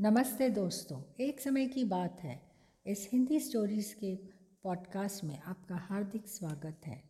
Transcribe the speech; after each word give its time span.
नमस्ते 0.00 0.50
दोस्तों, 0.50 1.02
एक 1.20 1.40
समय 1.40 1.66
की 1.66 1.84
बात 1.84 2.20
है। 2.20 2.42
इस 2.86 3.10
हिंदी 3.12 3.40
स्टोरीज़ 3.40 3.94
के 3.94 4.16
पॉडकास्ट 4.62 5.24
में 5.24 5.40
आपका 5.40 5.76
हार्दिक 5.76 6.28
स्वागत 6.28 6.80
है। 6.86 7.02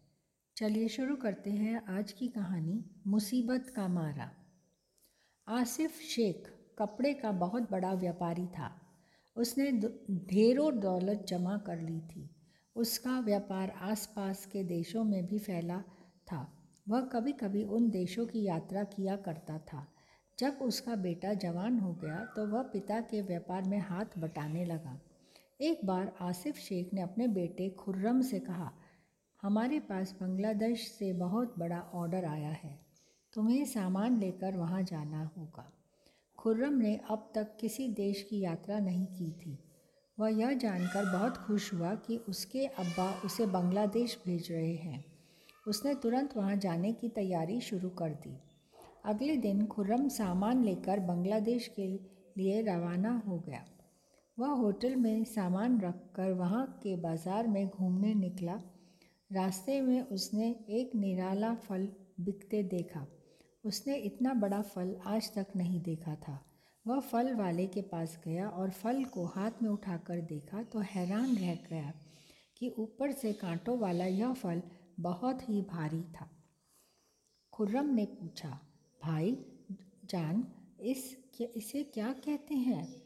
चलिए 0.56 0.88
शुरू 0.88 1.16
करते 1.16 1.50
हैं 1.50 1.86
आज 1.86 2.12
की 2.12 2.28
कहानी, 2.28 2.84
मुसीबत 3.06 3.72
का 3.76 3.88
मारा। 3.88 4.30
आसिफ 5.48 6.00
शेख 6.00 6.48
कपड़े 6.78 7.14
का 7.14 7.32
बहुत 7.32 7.70
बड़ा 7.70 7.92
व्यापारी 7.92 8.46
था। 8.46 8.80
उसने 9.36 9.72
ढेरों 10.10 10.80
दौलत 10.80 11.26
जमा 11.28 11.56
कर 11.56 11.80
ली 11.80 12.00
थी। 12.00 12.30
उसका 12.76 13.20
व्यापार 13.20 13.70
आसपास 13.70 14.46
के 14.46 14.64
देशों 14.64 15.04
में 15.04 15.26
भी 15.26 15.38
फैला 15.38 15.82
था। 16.32 16.68
वह 16.88 17.00
कभी 17.00 17.32
कभी 17.32 17.64
उन 17.64 17.90
देशों 17.90 18.26
की 18.26 18.42
यात्रा 18.42 18.84
किया 18.84 19.16
करता 19.16 19.58
था। 19.58 19.92
जब 20.38 20.58
उसका 20.62 20.94
बेटा 20.96 21.32
जवान 21.34 21.78
हो 21.78 21.92
गया 21.94 22.24
तो 22.36 22.46
वह 22.46 22.62
पिता 22.72 23.00
के 23.02 23.20
व्यापार 23.22 23.62
में 23.62 23.78
हाथ 23.80 24.18
बटाने 24.18 24.64
लगा। 24.64 24.98
एक 25.60 25.84
बार 25.84 26.12
आसिफ 26.20 26.56
शेख 26.58 26.92
ने 26.94 27.00
अपने 27.00 27.28
बेटे 27.28 27.68
खुर्रम 27.78 28.20
से 28.22 28.38
कहा, 28.40 28.70
हमारे 29.42 29.78
पास 29.80 30.14
बांग्लादेश 30.20 30.86
से 30.88 31.12
बहुत 31.12 31.54
बड़ा 31.58 31.78
ऑर्डर 31.94 32.24
आया 32.24 32.50
है, 32.54 32.78
तुम्हें 33.34 33.64
सामान 33.64 34.18
लेकर 34.18 34.56
वहाँ 34.56 34.82
जाना 34.82 35.24
होगा। 35.36 35.70
खुर्रम 36.38 36.72
ने 36.72 36.94
अब 37.10 37.30
तक 37.34 37.56
किसी 37.60 37.88
देश 37.94 38.22
की 38.22 38.40
यात्रा 38.40 38.78
नहीं 38.78 39.06
की 39.06 39.30
थी। 39.34 39.58
वह 40.18 40.30
यह 40.30 40.52
जानकर 40.54 41.12
बहुत 41.12 41.36
खुश 41.36 41.72
हुआ 41.74 41.94
कि 41.96 42.16
उसके 42.28 42.66
अब्बा 42.66 43.10
उसे 43.24 43.46
बांग्लादेश 43.46 44.18
भेज 44.26 44.50
रहे 44.52 44.74
हैं। 44.74 45.04
उसने 45.66 45.94
तुरंत 45.94 46.36
वहाँ 46.36 46.56
जाने 46.56 46.92
की 46.92 47.08
तैयारी 47.08 47.60
शुरू 47.60 47.88
कर 47.90 48.10
दी। 48.16 48.36
अगले 49.06 49.36
दिन 49.36 49.66
खुर्रम 49.66 50.08
सामान 50.08 50.62
लेकर 50.64 51.00
बांग्लादेश 51.00 51.66
के 51.76 51.86
लिए 52.36 52.62
रवाना 52.62 53.10
हो 53.26 53.38
गया। 53.38 53.64
वह 54.38 54.48
होटल 54.52 54.96
में 54.96 55.24
सामान 55.24 55.80
रखकर 55.80 56.32
वहाँ 56.32 56.66
के 56.82 56.96
बाज़ार 56.96 57.46
में 57.46 57.66
घूमने 57.68 58.14
निकला। 58.14 58.58
रास्ते 59.30 59.80
में 59.80 60.00
उसने 60.00 60.48
एक 60.70 60.94
निराला 60.94 61.54
फल 61.54 61.88
बिकते 62.20 62.62
देखा। 62.64 63.06
उसने 63.64 63.96
इतना 64.00 64.34
बड़ा 64.34 64.60
फल 64.64 64.94
आज 65.06 65.32
तक 65.34 65.56
नहीं 65.56 65.80
देखा 65.82 66.14
था। 66.18 66.38
वह 66.86 67.00
फल 67.02 67.34
वाले 67.34 67.66
के 67.66 67.82
पास 67.84 68.18
गया 68.24 68.48
और 68.48 68.70
फल 68.72 69.04
को 69.04 69.24
हाथ 69.26 69.62
में 69.62 69.70
उठाकर 69.70 70.20
देखा 70.26 70.62
तो 70.62 70.80
हैरान 70.90 71.36
रह 71.36 71.54
गया 71.70 71.92
कि 72.56 72.74
ऊपर 72.78 73.12
से 73.12 73.32
कांटों 73.32 73.78
वाला 73.78 74.04
यह 74.04 74.32
फल 74.34 74.62
बहुत 75.00 75.48
ही 75.48 75.62
भारी 75.62 76.02
था। 76.12 76.30
खुर्रम 77.52 77.94
ने 77.94 78.04
पूछा 78.04 78.58
भाई 79.06 79.36
जान, 80.04 80.46
इस 80.80 81.16
इसे 81.40 81.82
क्या 81.84 82.12
कहते 82.12 82.54
हैं? 82.54 83.02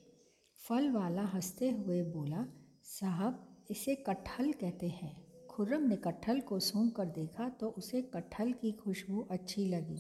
फल 0.57 0.91
वाला 0.91 1.23
हँसते 1.23 1.71
हुए 1.71 2.03
बोला, 2.03 2.45
साहब, 2.85 3.67
इसे 3.71 3.95
कटहल 3.95 4.53
कहते 4.53 4.89
हैं। 4.89 5.47
खुर्रम 5.47 5.83
ने 5.83 5.97
कटहल 5.97 6.41
को 6.41 6.61
सूंघ 6.61 6.93
कर 6.93 7.05
देखा 7.05 7.49
तो 7.49 7.69
उसे 7.69 8.03
कटहल 8.03 8.53
की 8.53 8.73
खुशबू 8.73 9.21
अच्छी 9.31 9.65
लगी। 9.65 9.99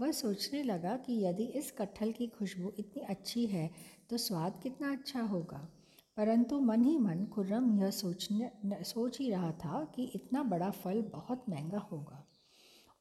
वह 0.00 0.12
सोचने 0.12 0.62
लगा 0.62 0.96
कि 0.96 1.24
यदि 1.24 1.44
इस 1.44 1.70
कटहल 1.70 2.12
की 2.12 2.26
खुशबू 2.26 2.72
इतनी 2.78 3.02
अच्छी 3.02 3.46
है 3.46 3.70
तो 4.10 4.16
स्वाद 4.16 4.60
कितना 4.62 4.92
अच्छा 4.92 5.22
होगा। 5.22 5.68
परंतु 6.16 6.60
मन 6.60 6.84
ही 6.84 6.98
मन 6.98 7.26
खुर्रम 7.26 7.80
यह 7.80 7.90
सोचने 7.90 8.50
सोच 8.66 9.18
ही 9.18 9.30
रहा 9.30 9.52
था 9.52 9.84
कि 9.84 10.04
इतना 10.04 10.42
बड़ा 10.42 10.70
फल 10.70 11.02
बहुत 11.02 11.44
महँगा 11.48 11.78
होगा। 11.78 12.27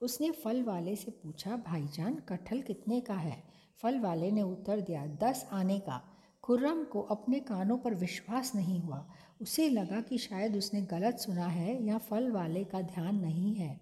उसने 0.02 0.31
फल 0.31 0.64
वाले 0.64 0.95
से 0.95 1.12
पूछा, 1.12 1.56
भाईजान, 1.56 2.16
कटहल 2.16 2.62
कितने 2.62 3.02
का 3.02 3.14
है? 3.14 3.44
फल 3.81 4.00
वाले 4.00 4.31
ने 4.31 4.42
उत्तर 4.42 4.81
दिया, 4.81 5.08
दस 5.08 5.50
आने 5.52 5.80
का। 5.80 6.14
खुर्रम 6.44 6.84
को 6.84 7.02
अपने 7.02 7.40
कानों 7.40 7.78
पर 7.78 7.94
विश्वास 7.94 8.56
नहीं 8.56 8.80
हुआ। 8.80 9.09
उसे 9.42 9.70
लगा 9.70 10.02
कि 10.02 10.18
शायद 10.18 10.56
उसने 10.56 10.81
गलत 10.81 11.18
सुना 11.18 11.48
है 11.48 11.86
या 11.86 11.98
फल 11.98 12.31
वाले 12.31 12.64
का 12.64 12.81
ध्यान 12.81 13.16
नहीं 13.19 13.56
है। 13.56 13.81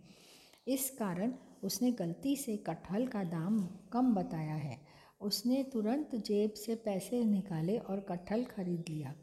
इस 0.67 0.89
कारण 0.89 1.33
उसने 1.63 1.91
गलती 1.91 2.35
से 2.35 2.57
कटहल 2.57 3.07
का 3.07 3.23
दाम 3.23 3.69
कम 3.93 4.15
बताया 4.15 4.55
है। 4.55 4.79
उसने 5.21 5.63
तुरंत 5.63 6.15
जेब 6.15 6.51
से 6.51 6.75
पैसे 6.75 7.23
निकाले 7.23 7.77
और 7.77 7.99
कटहल 7.99 8.43
खरीद 8.43 8.85
लिया। 8.89 9.15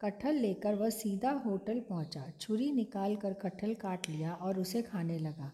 कटहल 0.00 0.34
लेकर 0.34 0.74
वह 0.74 0.90
सीधा 0.90 1.30
होटल 1.30 1.80
पहुँचा। 1.80 2.32
छुरी 2.40 2.72
निकाल 2.72 3.16
कर 3.16 3.32
कटहल 3.32 3.74
काट 3.74 4.08
लिया 4.08 4.34
और 4.34 4.58
उसे 4.58 4.82
खाने 4.82 5.18
लगा। 5.18 5.52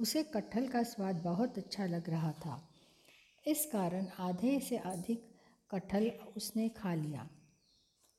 उसे 0.00 0.22
कटहल 0.24 0.66
का 0.68 0.82
स्वाद 0.82 1.16
बहुत 1.16 1.58
अच्छा 1.58 1.86
लग 1.86 2.10
रहा 2.10 2.32
था। 2.32 2.60
इस 3.46 3.64
कारण 3.66 4.06
आधे 4.20 4.58
से 4.60 4.76
अधिक 4.76 5.24
कटहल 5.70 6.10
उसने 6.36 6.68
खा 6.68 6.94
लिया। 6.94 7.28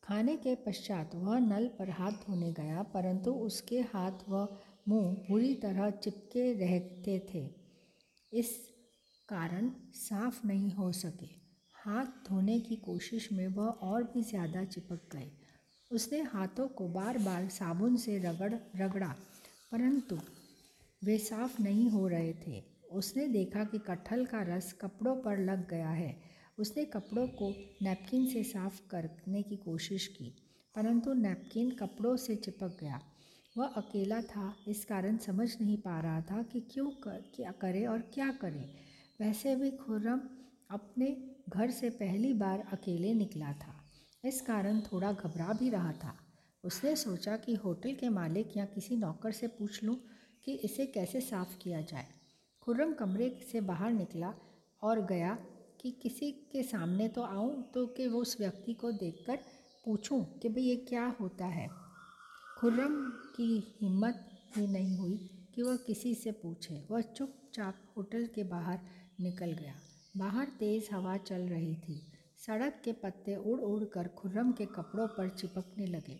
खाने 0.03 0.35
के 0.37 0.55
पश्चात 0.55 1.15
वह 1.15 1.39
नल 1.39 1.67
पर 1.79 1.89
हाथ 1.89 2.11
धोने 2.11 2.51
गया, 2.51 2.83
परंतु 2.83 3.31
उसके 3.31 3.79
हाथ 3.93 4.29
व 4.29 4.47
मुँह 4.87 5.13
बुरी 5.29 5.53
तरह 5.55 5.89
चिपके 5.93 6.51
रहते 6.55 7.19
थे। 7.33 7.45
इस 8.33 8.55
कारण 9.29 9.69
साफ़ 9.95 10.45
नहीं 10.47 10.71
हो 10.71 10.91
सके। 10.91 11.25
हाथ 11.75 12.05
धोने 12.27 12.59
की 12.59 12.75
कोशिश 12.75 13.31
में 13.31 13.47
वह 13.47 13.67
और 13.83 14.03
भी 14.03 14.23
ज़्यादा 14.23 14.63
चिपक 14.65 15.09
गए। 15.13 15.31
उसने 15.91 16.21
हाथों 16.23 16.67
को 16.67 16.87
बार 16.87 17.17
बार 17.17 17.47
साबुन 17.49 17.95
से 17.97 18.17
रगड़, 18.19 18.53
रगड़ा, 18.75 19.15
परंतु 19.71 20.19
वे 21.01 21.17
साफ़ 21.17 21.61
नहीं 21.61 21.89
हो 21.89 22.07
रहे 22.07 22.33
थे। 22.47 22.63
उसने 22.91 23.27
देखा 23.27 23.63
कि 23.63 23.77
कटहल 23.79 24.25
का 24.25 24.41
रस 24.41 24.71
कपड़ों 24.73 25.15
पर 25.15 25.37
लग 25.37 25.69
गया 25.69 25.89
है। 25.89 26.15
उसने 26.57 26.85
कपड़ों 26.85 27.27
को 27.27 27.49
नैपकिन 27.81 28.25
से 28.25 28.43
साफ़ 28.43 28.79
करने 28.89 29.41
की 29.43 29.55
कोशिश 29.55 30.07
की, 30.07 30.33
परंतु 30.75 31.13
नैपकिन 31.13 31.71
कपड़ों 31.71 32.15
से 32.17 32.35
चिपक 32.35 32.77
गया। 32.81 32.99
वह 33.57 33.67
अकेला 33.67 34.21
था, 34.21 34.55
इस 34.67 34.83
कारण 34.85 35.17
समझ 35.17 35.49
नहीं 35.61 35.77
पा 35.77 35.99
रहा 35.99 36.21
था 36.21 36.41
कि 36.43 36.59
क्यों 36.61 36.89
कर, 36.89 37.23
क्या 37.35 37.51
करे 37.51 37.85
और 37.85 37.99
क्या 38.13 38.31
करे। 38.31 38.69
वैसे 39.21 39.55
भी 39.55 39.71
खुर्रम 39.71 40.21
अपने 40.71 41.05
घर 41.49 41.71
से 41.71 41.89
पहली 41.89 42.33
बार 42.33 42.63
अकेले 42.73 43.13
निकला 43.13 43.53
था। 43.53 43.75
इस 44.25 44.41
कारण 44.41 44.79
थोड़ा 44.81 45.11
घबरा 45.11 45.53
भी 45.53 45.69
रहा 45.69 45.91
था। 45.93 46.15
उसने 46.63 46.95
सोचा 46.95 47.37
कि 47.37 47.53
होटल 47.55 47.93
के 47.93 48.09
मालिक 48.09 48.57
या 48.57 48.65
किसी 48.65 48.95
नौकर 48.95 49.31
से 49.31 49.47
पूछ 49.47 49.83
लूँ 49.83 49.95
कि 50.45 50.53
इसे 50.53 50.85
कैसे 50.85 51.21
साफ़ 51.21 51.57
किया 51.57 51.81
जाए। 51.81 52.07
खुर्रम 52.61 52.93
कमरे 52.93 53.29
से 53.51 53.61
बाहर 53.61 53.91
निकला 53.91 54.33
और 54.81 55.05
गया 55.05 55.37
कि 55.81 55.91
किसी 55.91 56.31
के 56.31 56.63
सामने 56.63 57.07
तो 57.07 57.21
आऊँ 57.21 57.71
तो 57.73 57.85
कि 57.87 58.07
वो 58.07 58.21
उस 58.21 58.39
व्यक्ति 58.39 58.73
को 58.73 58.91
देखकर 58.91 59.39
पूछूँ 59.85 60.39
कि 60.39 60.49
भाई 60.49 60.63
ये 60.63 60.75
क्या 60.75 61.15
होता 61.21 61.45
है। 61.45 61.67
खुर्रम 62.59 63.09
की 63.09 63.77
हिम्मत 63.81 64.29
ही 64.57 64.67
नहीं 64.67 64.97
हुई 64.97 65.17
कि 65.55 65.61
वह 65.61 65.75
किसी 65.75 66.15
से 66.15 66.31
पूछे। 66.31 66.87
वह 66.91 67.01
चुपचाप 67.01 67.75
होटल 67.97 68.27
के 68.27 68.43
बाहर 68.43 68.79
निकल 69.19 69.51
गया। 69.51 69.75
बाहर 70.17 70.45
तेज़ 70.45 70.89
हवा 70.91 71.17
चल 71.17 71.41
रही 71.41 71.75
थी। 71.75 72.11
सड़क 72.37 72.81
के 72.85 72.91
पत्ते 72.91 73.35
उड़ 73.35 73.59
उड़ 73.59 73.83
कर 73.83 74.07
खुर्रम 74.07 74.51
के 74.51 74.65
कपड़ों 74.65 75.07
पर 75.07 75.29
चिपकने 75.29 75.85
लगे। 75.85 76.19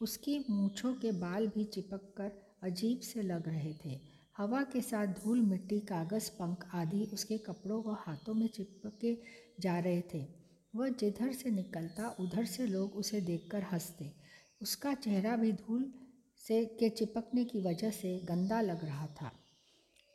उसकी 0.00 0.44
मूछों 0.50 0.94
के 0.94 1.12
बाल 1.12 1.46
भी 1.46 1.64
चिपक 1.64 2.14
कर 2.16 2.28
अजीब 2.62 3.00
से 3.00 3.22
लग 3.22 3.48
रहे 3.48 3.74
थे। 3.84 4.00
हवा 4.36 4.62
के 4.62 4.80
साथ 4.80 5.06
धूल, 5.06 5.40
मिट्टी, 5.40 5.80
कागज़, 5.80 6.30
पंख 6.30 6.70
आदि 6.74 7.04
उसके 7.04 7.38
कपड़ों 7.38 7.84
व 7.84 7.96
हाथों 8.00 8.34
में 8.34 8.48
चिपके 8.48 9.18
जा 9.60 9.78
रहे 9.78 10.02
थे। 10.14 10.26
वह 10.76 10.88
जिधर 10.88 11.32
से 11.32 11.50
निकलता, 11.50 12.16
उधर 12.20 12.44
से 12.44 12.66
लोग 12.66 12.96
उसे 12.96 13.20
देखकर 13.20 13.62
हँसते। 13.62 14.12
उसका 14.62 14.94
चेहरा 14.94 15.36
भी 15.36 15.52
धूल 15.52 15.94
से 16.38 16.64
के 16.64 16.88
चिपकने 16.88 17.44
की 17.44 17.60
वजह 17.60 17.90
से 17.90 18.18
गंदा 18.18 18.60
लग 18.60 18.84
रहा 18.84 19.06
था। 19.06 19.32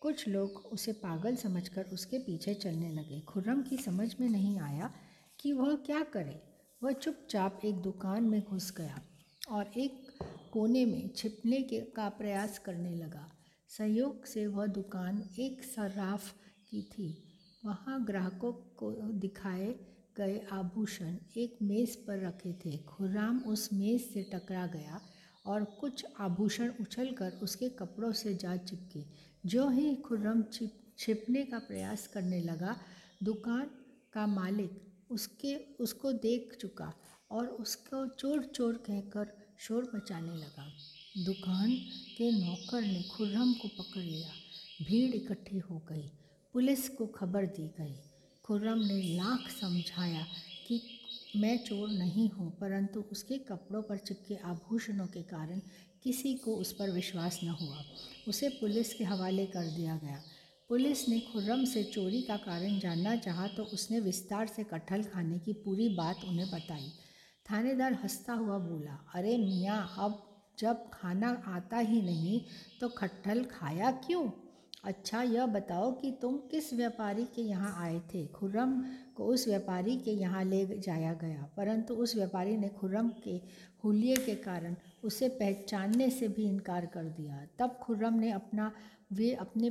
कुछ 0.01 0.27
लोग 0.27 0.51
उसे 0.51 0.93
पागल 0.93 1.35
समझकर 1.35 1.83
उसके 1.83 2.19
पीछे 2.19 2.53
चलने 2.53 2.91
लगे। 2.91 3.19
खुर्रम 3.19 3.61
की 3.61 3.77
समझ 3.77 4.15
में 4.19 4.29
नहीं 4.29 4.59
आया 4.59 4.93
कि 5.39 5.53
वह 5.53 5.75
क्या 5.75 6.03
करे। 6.03 6.43
वह 6.83 6.91
चुपचाप 6.91 7.61
एक 7.65 7.75
दुकान 7.75 8.23
में 8.23 8.41
घुस 8.41 8.73
गया 8.77 9.01
और 9.49 9.71
एक 9.77 10.06
कोने 10.23 10.85
में 10.85 11.09
छिपने 11.15 11.61
के 11.61 11.81
का 11.81 12.09
प्रयास 12.09 12.59
करने 12.59 12.95
लगा। 12.95 13.31
संयोग 13.69 14.25
से 14.25 14.47
वह 14.47 14.65
दुकान 14.65 15.29
एक 15.39 15.63
सर्राफ 15.63 16.31
की 16.69 16.81
थी। 16.81 17.23
वहाँ 17.65 18.05
ग्राहकों 18.05 18.51
को 18.53 18.91
दिखाए 19.11 19.79
गए 20.17 20.47
आभूषण 20.51 21.17
एक 21.37 21.57
मेज़ 21.61 21.97
पर 22.07 22.19
रखे 22.19 22.53
थे। 22.53 22.77
खुर्राम 22.77 23.39
उस 23.39 23.73
मेज़ 23.73 24.01
से 24.01 24.23
टकरा 24.33 24.67
गया 24.67 25.01
और 25.45 25.63
कुछ 25.63 26.05
आभूषण 26.19 26.71
उछलकर 26.81 27.31
उसके 27.31 27.69
कपड़ों 27.69 28.11
से 28.11 28.35
जा 28.35 28.57
चिपके। 28.57 29.03
जो 29.45 29.69
ही 29.69 29.95
खुर्रम 29.95 30.43
छिप, 30.43 30.71
छिपने 30.97 31.43
का 31.43 31.59
प्रयास 31.59 32.07
करने 32.07 32.41
लगा, 32.41 32.77
दुकान 33.23 33.71
का 34.13 34.27
मालिक 34.27 34.81
उसके, 35.09 35.55
उसको 35.55 36.11
देख 36.11 36.57
चुका 36.61 36.93
और 37.31 37.47
उसको 37.47 38.07
चोर 38.07 38.43
चोर 38.43 38.73
कहकर 38.73 39.46
शोर 39.59 39.91
मचाने 39.95 40.35
लगा। 40.35 40.65
दुकान 41.17 41.71
के 42.17 42.31
नौकर 42.31 42.81
ने 42.81 43.01
खुर्रम 43.03 43.53
को 43.53 43.67
पकड़ 43.67 44.01
लिया। 44.01 44.29
भीड़ 44.81 45.15
इकट्ठी 45.15 45.57
हो 45.59 45.81
गई। 45.89 46.11
पुलिस 46.53 46.89
को 46.89 47.05
खबर 47.05 47.45
दी 47.45 47.67
गई। 47.79 47.95
खुर्रम 48.45 48.79
ने 48.79 49.01
लाख 49.15 49.49
समझाया 49.51 50.25
कि 50.67 50.81
मैं 51.35 51.57
चोर 51.57 51.89
नहीं 51.89 52.29
हूँ, 52.29 52.49
परंतु 52.51 53.03
उसके 53.11 53.37
कपड़ों 53.37 53.81
पर 53.81 53.97
चिपके 53.97 54.35
आभूषणों 54.35 55.07
के 55.07 55.21
कारण 55.21 55.59
किसी 56.03 56.33
को 56.35 56.55
उस 56.55 56.71
पर 56.73 56.89
विश्वास 56.89 57.39
न 57.43 57.47
हुआ। 57.47 57.83
उसे 58.27 58.49
पुलिस 58.49 58.93
के 58.93 59.03
हवाले 59.03 59.45
कर 59.45 59.67
दिया 59.67 59.97
गया। 59.97 60.21
पुलिस 60.69 61.09
ने 61.09 61.19
खुर्रम 61.19 61.65
से 61.65 61.83
चोरी 61.83 62.21
का 62.21 62.37
कारण 62.37 62.79
जानना 62.79 63.15
चाहा 63.15 63.47
तो 63.47 63.63
उसने 63.63 63.99
विस्तार 63.99 64.47
से 64.47 64.63
कटहल 64.63 65.03
खाने 65.03 65.39
की 65.39 65.53
पूरी 65.53 65.89
बात 65.89 66.23
उन्हें 66.25 66.49
बताई। 66.51 66.91
थानेदार 67.47 67.93
हंसता 67.93 68.33
हुआ 68.33 68.57
बोला, 68.59 68.97
अरे 69.15 69.37
मियाँ, 69.37 69.95
अब 69.99 70.23
जब 70.59 70.89
खाना 70.93 71.29
आता 71.47 71.77
ही 71.77 72.01
नहीं 72.01 72.41
तो 72.81 72.87
कटहल 72.89 73.43
खाया 73.51 73.91
क्यों? 74.05 74.29
अच्छा 74.83 75.21
यह 75.23 75.45
बताओ 75.45 75.91
कि 75.91 76.11
तुम 76.21 76.37
किस 76.51 76.73
व्यापारी 76.73 77.23
के 77.35 77.41
यहाँ 77.41 77.73
आए 77.83 77.99
थे? 78.13 78.25
खुर्रम 78.27 78.73
को 79.17 79.25
उस 79.25 79.47
व्यापारी 79.47 79.95
के 79.97 80.11
यहाँ 80.11 80.43
ले 80.43 80.65
जाया 80.77 81.13
गया, 81.13 81.49
परंतु 81.57 81.93
उस 81.93 82.15
व्यापारी 82.15 82.57
ने 82.57 82.69
खुर्रम 82.69 83.09
के 83.23 83.39
हुलिये 83.83 84.15
के 84.15 84.35
कारण 84.35 84.75
उसे 85.03 85.29
पहचानने 85.29 86.09
से 86.09 86.27
भी 86.27 86.45
इनकार 86.45 86.85
कर 86.85 87.03
दिया। 87.03 87.45
तब 87.59 87.79
खुर्रम 87.83 88.13
ने 88.13 88.31
अपना, 88.31 88.71
वे 89.13 89.31
अपने 89.35 89.69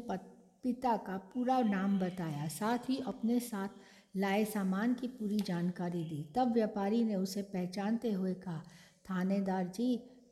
पिता 0.66 0.96
का 0.96 1.16
पूरा 1.34 1.60
नाम 1.62 1.98
बताया, 1.98 2.46
साथ 2.48 2.88
ही 2.90 2.96
अपने 3.06 3.38
साथ 3.40 4.16
लाए 4.16 4.44
सामान 4.44 4.94
की 4.94 5.08
पूरी 5.08 5.36
जानकारी 5.40 6.02
दी। 6.04 6.22
तब 6.36 6.52
व्यापारी 6.52 7.02
ने 7.04 7.16
उसे 7.16 7.42
पहचानते 7.42 8.10
हुए 8.12 8.32
कहा, 8.34 8.62
थानेदार 9.10 9.66
जी, 9.66 9.88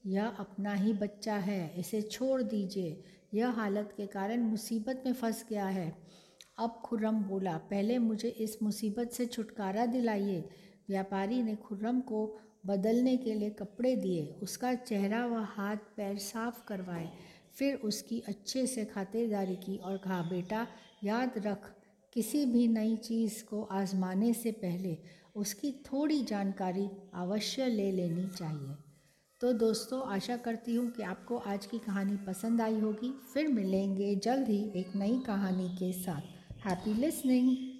यह 0.07 0.27
अपना 0.27 0.73
ही 0.75 0.93
बच्चा 0.93 1.35
है, 1.35 1.75
इसे 1.79 2.01
छोड़ 2.03 2.43
दीजिए। 2.43 3.03
यह 3.35 3.51
हालत 3.51 3.95
के 3.97 4.07
कारण 4.07 4.43
मुसीबत 4.43 5.03
में 5.07 5.13
फंस 5.13 5.45
गया 5.51 5.67
है 5.67 5.93
अब 6.59 6.81
खुर्रम 6.85 7.23
बोला, 7.23 7.57
पहले 7.57 7.99
मुझे 7.99 8.29
इस 8.29 8.63
मुसीबत 8.63 9.13
से 9.13 9.27
छुटकारा 9.27 9.87
दिलाइए 9.87 10.49
व्यापारी 10.89 11.43
ने 11.43 11.55
खुर्रम 11.57 12.01
को 12.01 12.27
बदलने 12.67 13.17
के 13.17 13.35
लिए 13.35 13.51
कपड़े 13.51 13.95
दिए, 13.97 14.27
उसका 14.43 14.75
चेहरा 14.75 15.27
व 15.27 15.43
हाथ 15.49 15.77
पैर 15.97 16.19
साफ़ 16.19 16.65
करवाए। 16.67 17.09
फिर 17.59 17.75
उसकी 17.75 18.21
अच्छे 18.21 18.67
से 18.67 18.85
खातिरदारी 18.85 19.57
की 19.57 19.77
और 19.77 19.97
कहा, 19.97 20.23
बेटा, 20.23 20.67
याद 21.05 21.33
रख, 21.39 21.75
किसी 22.13 22.47
भी 22.47 22.69
नई 22.69 22.97
चीज़ 22.97 23.45
को 23.45 23.63
आजमाने 23.63 24.33
से 24.35 24.53
पहले 24.53 24.99
उसकी 25.37 25.73
थोड़ी 25.73 26.25
जानकारी 26.25 26.89
अवश्य 27.15 27.67
ले 27.67 27.93
लेनी 27.93 28.29
चाहिए। 28.29 28.75
तो 29.41 29.53
दोस्तों, 29.53 30.03
आशा 30.03 30.37
करती 30.37 30.75
हूँ 30.75 30.91
कि 30.91 31.03
आपको 31.03 31.37
आज 31.37 31.67
की 31.67 31.79
कहानी 31.79 32.17
पसंद 32.17 32.61
आई 32.61 32.81
होगी। 32.81 33.21
फिर 33.35 33.49
मिलेंगे 33.49 34.17
जल्द 34.17 34.49
ही 34.49 34.73
एक 34.77 34.97
नई 34.97 35.21
कहानी 35.27 35.69
के 35.69 35.93
साथ। 35.93 36.21
Happy 36.67 36.95
listening 36.95 37.74